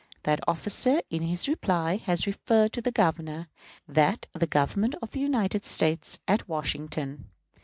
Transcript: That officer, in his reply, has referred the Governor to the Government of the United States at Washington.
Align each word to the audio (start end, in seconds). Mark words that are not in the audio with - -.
That 0.23 0.39
officer, 0.47 1.03
in 1.11 1.21
his 1.21 1.47
reply, 1.47 1.97
has 1.97 2.25
referred 2.25 2.71
the 2.73 2.91
Governor 2.91 3.49
to 3.93 4.17
the 4.33 4.47
Government 4.47 4.95
of 4.99 5.11
the 5.11 5.19
United 5.19 5.63
States 5.63 6.19
at 6.27 6.49
Washington. 6.49 7.29